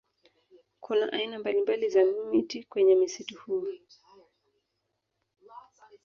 Kuna 0.79 1.11
aina 1.13 1.39
mbalimbali 1.39 1.89
za 1.89 2.01
miti 2.31 2.63
kwenye 2.63 2.95
msitu 2.95 3.37
huo 3.45 3.67